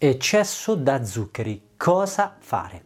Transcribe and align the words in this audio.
Eccesso 0.00 0.76
da 0.76 1.04
zuccheri. 1.04 1.70
Cosa 1.76 2.36
fare? 2.38 2.84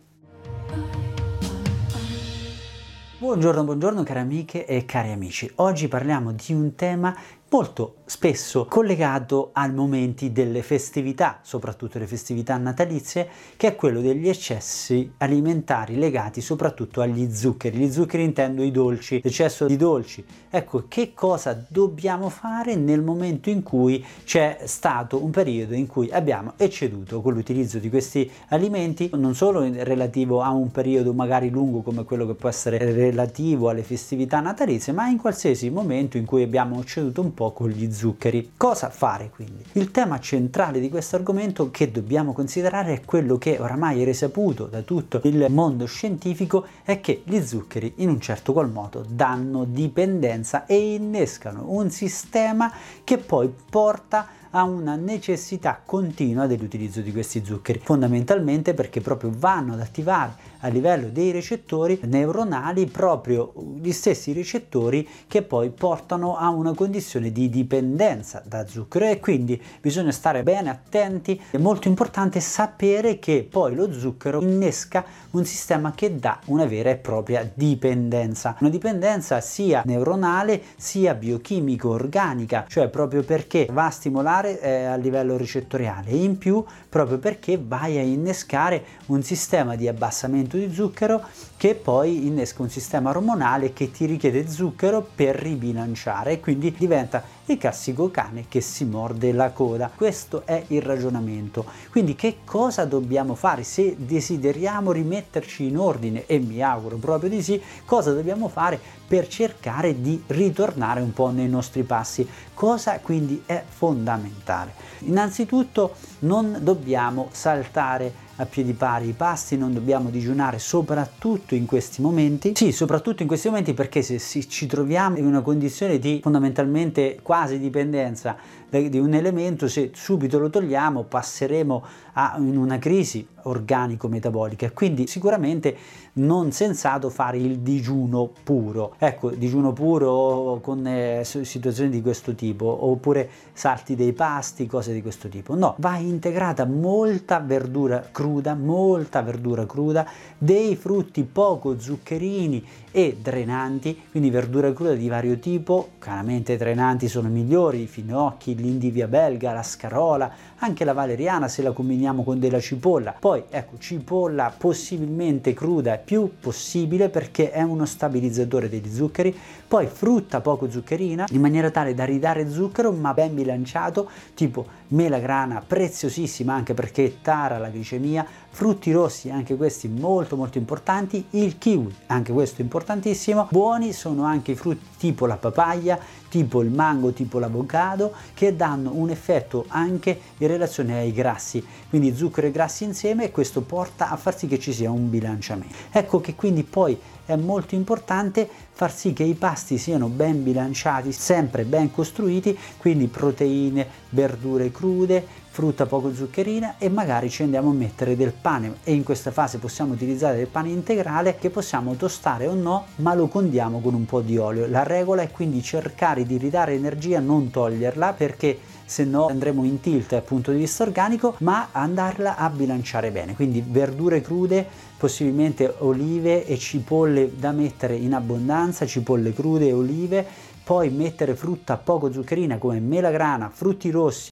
Buongiorno, 3.19 3.65
buongiorno 3.65 4.03
cari 4.03 4.21
amiche 4.21 4.65
e 4.65 4.87
cari 4.87 5.13
amici. 5.13 5.53
Oggi 5.57 5.89
parliamo 5.89 6.33
di 6.33 6.55
un 6.55 6.75
tema 6.75 7.15
molto 7.53 7.97
spesso 8.07 8.65
collegato 8.65 9.51
ai 9.53 9.73
momenti 9.73 10.33
delle 10.33 10.63
festività, 10.63 11.41
soprattutto 11.43 11.99
le 11.99 12.07
festività 12.07 12.57
natalizie, 12.57 13.29
che 13.57 13.69
è 13.69 13.77
quello 13.77 14.01
degli 14.01 14.27
eccessi 14.27 15.13
alimentari 15.19 15.97
legati 15.97 16.41
soprattutto 16.41 17.03
agli 17.03 17.31
zuccheri. 17.31 17.77
Gli 17.77 17.93
zuccheri 17.93 18.23
intendo 18.23 18.63
i 18.63 18.71
dolci, 18.71 19.21
l'eccesso 19.23 19.67
di 19.67 19.77
dolci. 19.77 20.25
Ecco, 20.49 20.85
che 20.89 21.13
cosa 21.15 21.63
dobbiamo 21.69 22.31
fare 22.31 22.75
nel 22.75 23.03
momento 23.03 23.51
in 23.51 23.63
cui 23.63 24.03
c'è 24.25 24.61
stato 24.65 25.23
un 25.23 25.31
periodo 25.31 25.75
in 25.75 25.87
cui 25.87 26.11
abbiamo 26.11 26.55
ecceduto 26.57 27.21
con 27.21 27.35
l'utilizzo 27.35 27.79
di 27.79 27.91
questi 27.91 28.31
alimenti, 28.49 29.11
non 29.13 29.35
solo 29.35 29.61
relativo 29.61 30.41
a 30.41 30.51
un 30.51 30.71
periodo 30.71 31.13
magari 31.13 31.51
lungo 31.51 31.83
come 31.83 32.05
quello 32.05 32.27
che 32.27 32.35
può 32.35 32.49
essere 32.49 32.79
relativo 32.79 33.69
alle 33.69 33.83
festività 33.83 34.41
natalizie, 34.41 34.95
ma 34.95 35.09
in 35.09 35.19
qualsiasi 35.19 35.69
momento 35.69 36.17
in 36.17 36.25
cui 36.25 36.43
abbiamo 36.43 36.81
ecceduto 36.81 37.21
un 37.21 37.35
po' 37.35 37.41
po' 37.43 37.51
con 37.51 37.71
gli 37.71 37.93
zuccheri. 37.93 38.53
Cosa 38.57 38.89
fare 38.89 39.31
quindi? 39.31 39.65
Il 39.73 39.91
tema 39.91 40.21
centrale 40.21 40.79
di 40.79 40.89
questo 40.89 41.17
argomento 41.17 41.73
che 41.73 41.91
dobbiamo 41.91 42.33
considerare 42.33 42.95
è 42.95 43.05
quello 43.05 43.37
che 43.37 43.59
oramai 43.59 44.01
è 44.01 44.05
risaputo 44.05 44.67
da 44.67 44.83
tutto 44.83 45.21
il 45.25 45.47
mondo 45.49 45.87
scientifico 45.87 46.65
è 46.85 47.01
che 47.01 47.23
gli 47.25 47.41
zuccheri 47.41 47.95
in 47.97 48.11
un 48.11 48.21
certo 48.21 48.53
qual 48.53 48.71
modo 48.71 49.05
danno 49.09 49.65
dipendenza 49.65 50.67
e 50.67 50.95
innescano 50.95 51.65
un 51.67 51.91
sistema 51.91 52.73
che 53.03 53.19
poi 53.19 53.53
porta 53.69 54.29
a 54.53 54.65
una 54.65 54.97
necessità 54.97 55.81
continua 55.85 56.47
dell'utilizzo 56.47 57.01
di 57.01 57.13
questi 57.13 57.45
zuccheri, 57.45 57.81
fondamentalmente 57.83 58.75
perché 58.75 59.01
proprio 59.01 59.33
vanno 59.35 59.75
ad 59.75 59.81
attivare 59.81 60.51
a 60.65 60.69
livello 60.69 61.09
dei 61.09 61.31
recettori 61.31 61.99
neuronali 62.05 62.87
proprio 62.87 63.53
gli 63.81 63.93
stessi 63.93 64.33
recettori 64.33 65.09
che 65.27 65.43
poi 65.43 65.71
portano 65.71 66.37
a 66.37 66.49
una 66.51 66.73
condizione 66.73 67.33
di 67.33 67.49
dipendenza 67.49 68.43
da 68.45 68.67
zucchero 68.67 69.07
e 69.07 69.21
quindi 69.21 69.61
bisogna 69.81 70.13
stare 70.13 70.43
bene 70.43 70.71
attenti. 70.71 71.41
È 71.51 71.57
molto 71.57 71.89
importante 71.89 72.41
sapere 72.41 73.19
che 73.19 73.47
poi 73.49 73.75
lo 73.75 73.93
zucchero 73.93 74.41
innesca 74.41 75.05
un 75.31 75.45
sistema 75.45 75.93
che 75.93 76.19
dà 76.19 76.39
una 76.47 76.67
vera 76.67 76.91
e 76.91 76.97
propria 76.97 77.49
dipendenza, 77.53 78.57
una 78.61 78.71
dipendenza 78.71 79.41
sia 79.41 79.83
neuronale 79.85 80.63
sia 80.77 81.15
biochimico 81.15 81.91
organica, 81.91 82.67
cioè 82.69 82.89
proprio 82.89 83.23
perché 83.23 83.67
va 83.71 83.87
a 83.87 83.91
stimolare 83.91 84.42
eh, 84.45 84.85
a 84.85 84.97
livello 84.97 85.37
recettoriale 85.37 86.11
e 86.11 86.23
in 86.23 86.39
più 86.39 86.65
proprio 86.89 87.19
perché 87.19 87.61
vai 87.63 87.99
a 87.99 88.03
innescare 88.03 88.85
un 89.07 89.23
sistema 89.23 89.77
di 89.77 89.89
abbassamento 89.89 90.57
di 90.57 90.73
zucchero 90.73 91.23
che 91.57 91.75
poi 91.75 92.27
innesca 92.27 92.63
un 92.63 92.71
sistema 92.71 93.11
ormonale 93.11 93.73
che 93.73 93.91
ti 93.91 94.07
richiede 94.07 94.49
zucchero 94.49 95.07
per 95.15 95.37
ribilanciare. 95.37 96.33
E 96.33 96.41
quindi 96.41 96.75
diventa 96.77 97.23
il 97.47 97.59
classico 97.59 98.11
cane 98.11 98.47
che 98.49 98.61
si 98.61 98.85
morde 98.85 99.33
la 99.33 99.51
coda. 99.51 99.91
Questo 99.95 100.43
è 100.47 100.63
il 100.69 100.81
ragionamento. 100.81 101.65
Quindi 101.91 102.15
che 102.15 102.39
cosa 102.45 102.85
dobbiamo 102.85 103.35
fare 103.35 103.65
se 103.65 103.97
desideriamo 103.99 104.93
rimetterci 104.93 105.67
in 105.67 105.77
ordine 105.77 106.27
e 106.27 106.39
mi 106.39 106.63
auguro 106.63 106.97
proprio 106.97 107.29
di 107.29 107.43
sì, 107.43 107.61
cosa 107.85 108.13
dobbiamo 108.13 108.49
fare 108.49 108.81
per 109.07 109.27
cercare 109.27 110.01
di 110.01 110.23
ritornare 110.29 111.01
un 111.01 111.13
po' 111.13 111.31
nei 111.31 111.49
nostri 111.49 111.83
passi? 111.83 112.27
Cosa 112.55 112.99
quindi 113.01 113.43
è 113.45 113.63
fondamentale? 113.67 114.75
Innanzitutto 115.01 115.95
non 116.21 116.59
dobbiamo 116.61 117.29
saltare 117.33 118.31
a 118.43 118.47
piedi 118.47 118.73
pari 118.73 119.09
i 119.09 119.13
pasti, 119.13 119.57
non 119.57 119.73
dobbiamo 119.73 120.11
digiunare 120.11 120.59
soprattutto 120.59 121.55
in 121.55 121.65
questi 121.67 122.03
momenti. 122.03 122.53
Sì, 122.57 122.73
soprattutto 122.73 123.23
in 123.23 123.29
questi 123.29 123.49
momenti 123.49 123.73
perché 123.73 124.03
se 124.03 124.19
ci 124.19 124.67
troviamo 124.67 125.17
in 125.17 125.27
una 125.27 125.43
condizione 125.43 125.99
di 125.99 126.21
fondamentalmente 126.23 127.21
quasi 127.23 127.59
dipendenza 127.59 128.37
di 128.69 128.99
un 128.99 129.13
elemento, 129.13 129.69
se 129.69 129.91
subito 129.93 130.39
lo 130.39 130.49
togliamo 130.49 131.05
passeremo 131.05 131.85
a 132.15 132.37
una 132.39 132.79
crisi 132.79 133.27
organico-metabolica 133.43 134.71
quindi 134.73 135.07
sicuramente 135.07 135.77
non 136.15 136.53
sensato 136.53 137.09
fare 137.09 137.39
il 137.39 137.59
digiuno 137.61 138.31
puro. 138.43 138.95
Ecco, 138.99 139.31
digiuno 139.31 139.73
puro 139.73 140.61
con 140.63 140.87
eh, 140.87 141.23
situazioni 141.25 141.91
di 141.91 142.03
questo 142.03 142.35
tipo 142.35 142.87
oppure 142.87 143.29
salti 143.53 143.95
dei 143.95 144.13
pasti, 144.13 144.67
cose 144.67 144.93
di 144.93 145.01
questo 145.01 145.29
tipo. 145.29 145.55
No, 145.55 145.75
va 145.79 145.97
integrata 145.97 146.67
molta 146.67 147.41
verdura 147.41 148.09
cruda, 148.11 148.32
molta 148.55 149.23
verdura 149.23 149.67
cruda, 149.67 150.07
dei 150.39 150.77
frutti 150.77 151.23
poco 151.25 151.79
zuccherini 151.79 152.65
e 152.91 153.17
drenanti, 153.21 154.03
quindi 154.11 154.31
verdura 154.31 154.73
cruda 154.73 154.95
di 154.95 155.09
vario 155.09 155.39
tipo, 155.39 155.91
chiaramente 155.99 156.57
drenanti 156.57 157.09
sono 157.09 157.29
migliori, 157.29 157.83
i 157.83 157.87
finocchi, 157.87 158.55
l'indivia 158.55 159.09
belga, 159.09 159.53
la 159.53 159.63
scarola, 159.63 160.31
anche 160.59 160.85
la 160.85 160.93
valeriana 160.93 161.49
se 161.49 161.63
la 161.63 161.73
combiniamo 161.73 162.23
con 162.23 162.39
della 162.39 162.61
cipolla. 162.61 163.15
Poi 163.19 163.45
ecco, 163.49 163.79
cipolla 163.79 164.53
possibilmente 164.57 165.55
cruda 165.55 165.97
più 165.97 166.31
possibile 166.39 167.09
perché 167.09 167.51
è 167.51 167.63
uno 167.63 167.87
stabilizzatore 167.87 168.69
degli 168.69 168.93
zuccheri, 168.93 169.35
poi 169.67 169.87
frutta 169.87 170.41
poco 170.41 170.71
zuccherina 170.71 171.27
in 171.31 171.41
maniera 171.41 171.71
tale 171.71 171.95
da 171.95 172.05
ridare 172.05 172.51
zucchero 172.51 172.93
ma 172.93 173.15
ben 173.15 173.35
bilanciato, 173.35 174.09
tipo 174.35 174.67
melagrana 174.89 175.63
preziosissima 175.67 176.53
anche 176.53 176.75
perché 176.75 177.21
tara 177.23 177.57
la 177.57 177.71
glicemia, 177.71 178.12
frutti 178.51 178.93
rossi 178.93 179.31
anche 179.31 179.57
questi 179.57 179.89
molto 179.89 180.37
molto 180.37 180.59
importanti, 180.59 181.25
il 181.31 181.57
kiwi 181.57 181.95
anche 182.07 182.33
questo 182.33 182.61
importantissimo, 182.61 183.49
buoni 183.51 183.93
sono 183.93 184.25
anche 184.25 184.53
i 184.53 184.55
frutti 184.57 184.85
tipo 184.99 185.27
la 185.27 185.37
papaya, 185.37 185.99
tipo 186.29 186.63
il 186.63 186.71
mango, 186.71 187.13
tipo 187.13 187.39
l'avocado 187.39 188.13
che 188.35 188.55
danno 188.55 188.93
un 188.95 189.11
effetto 189.11 189.65
anche 189.69 190.19
in 190.39 190.47
relazione 190.47 190.99
ai 190.99 191.13
grassi, 191.13 191.65
quindi 191.89 192.15
zucchero 192.15 192.47
e 192.47 192.51
grassi 192.51 192.85
insieme 192.85 193.25
e 193.25 193.31
questo 193.31 193.63
porta 193.63 194.11
a 194.11 194.17
far 194.17 194.37
sì 194.37 194.47
che 194.47 194.59
ci 194.59 194.73
sia 194.73 194.91
un 194.91 195.09
bilanciamento. 195.11 195.75
Ecco 195.91 196.21
che 196.21 196.35
quindi 196.35 196.63
poi 196.63 196.99
è 197.25 197.37
molto 197.37 197.75
importante 197.75 198.49
far 198.73 198.93
sì 198.93 199.13
che 199.13 199.23
i 199.23 199.35
pasti 199.35 199.79
siano 199.79 200.09
ben 200.09 200.43
bilanciati, 200.43 201.13
sempre 201.13 201.65
ben 201.65 201.91
costruiti, 201.91 202.59
quindi 202.79 203.07
proteine, 203.07 203.87
verdure 204.11 204.71
crude, 204.71 205.27
frutta 205.53 205.85
poco 205.85 206.15
zuccherina 206.15 206.77
e 206.79 206.89
magari 206.89 207.29
ci 207.29 207.43
andiamo 207.43 207.69
a 207.69 207.75
mettere 207.75 208.17
del 208.17 208.33
pane 208.33 208.77
e 208.85 208.95
in 208.95 209.03
questa 209.03 209.31
fase 209.31 209.59
possiamo 209.59 209.93
utilizzare 209.93 210.39
del 210.39 210.47
pane 210.47 210.71
integrale 210.71 211.37
che 211.37 211.51
possiamo 211.51 211.95
tostare 211.95 212.47
o 212.47 212.55
no 212.55 212.87
ma 212.97 213.13
lo 213.13 213.29
condiamo 213.29 213.81
con 213.81 213.93
un 213.93 214.07
po' 214.07 214.23
di 214.23 214.39
olio. 214.39 214.67
La 214.67 214.83
regola 214.83 215.21
è 215.21 215.31
quindi 215.31 215.63
cercare 215.63 216.25
di 216.25 216.39
ridare 216.39 216.73
energia, 216.73 217.21
non 217.21 217.51
toglierla 217.51 218.15
perché 218.15 218.59
se 218.87 219.05
no 219.05 219.27
andremo 219.27 219.63
in 219.65 219.81
tilt 219.81 220.09
dal 220.09 220.23
punto 220.23 220.53
di 220.53 220.59
vista 220.59 220.85
organico, 220.85 221.35
ma 221.41 221.69
andarla 221.73 222.37
a 222.37 222.49
bilanciare 222.49 223.11
bene. 223.11 223.35
Quindi 223.35 223.63
verdure 223.67 224.23
crude, 224.23 224.67
possibilmente 224.97 225.75
olive 225.79 226.47
e 226.47 226.57
cipolle 226.57 227.37
da 227.37 227.53
mettere 227.53 227.95
in 227.95 228.15
abbondanza, 228.15 228.87
cipolle 228.87 229.35
crude 229.35 229.69
e 229.69 229.73
olive, 229.75 230.27
poi 230.65 230.89
mettere 230.89 231.35
frutta 231.35 231.77
poco 231.77 232.11
zuccherina 232.11 232.57
come 232.57 232.81
melagrana, 232.81 233.51
frutti 233.53 233.91
rossi, 233.91 234.32